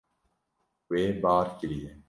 [0.89, 1.91] Wê bar kiriye.